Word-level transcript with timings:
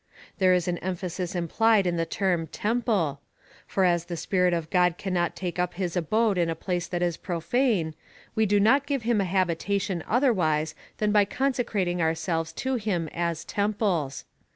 There 0.39 0.55
is 0.55 0.67
an 0.67 0.79
emphasis 0.79 1.35
implied 1.35 1.85
in 1.85 1.95
the 1.95 2.07
term 2.07 2.47
tetnple; 2.47 3.19
for 3.67 3.83
as 3.83 4.05
the 4.05 4.17
Spirit 4.17 4.51
of 4.51 4.71
Grod 4.71 4.97
cannot 4.97 5.35
take 5.35 5.59
up 5.59 5.75
his 5.75 5.95
abode 5.95 6.39
in 6.39 6.49
a 6.49 6.55
place 6.55 6.87
that 6.87 7.03
is 7.03 7.17
profane, 7.17 7.93
we 8.33 8.47
do 8.47 8.59
not 8.59 8.87
give 8.87 9.03
him 9.03 9.21
a 9.21 9.25
habitation 9.25 10.03
otherwise 10.07 10.73
than 10.97 11.11
by 11.11 11.25
consecrating 11.25 12.01
ourselves 12.01 12.51
to 12.53 12.77
him 12.77 13.09
as 13.13 13.45
temples. 13.45 14.25